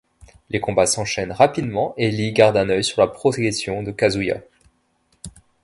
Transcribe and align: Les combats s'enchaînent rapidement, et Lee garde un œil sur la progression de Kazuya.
Les 0.49 0.59
combats 0.59 0.87
s'enchaînent 0.87 1.31
rapidement, 1.31 1.93
et 1.95 2.09
Lee 2.09 2.33
garde 2.33 2.57
un 2.57 2.69
œil 2.69 2.83
sur 2.83 3.01
la 3.01 3.07
progression 3.07 3.83
de 3.83 3.91
Kazuya. 3.91 4.41